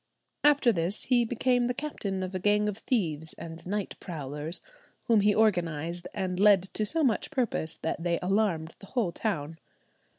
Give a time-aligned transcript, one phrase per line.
[0.43, 4.59] After this he became the captain of a gang of thieves and night prowlers,
[5.03, 9.59] whom he organized and led to so much purpose that they alarmed the whole town.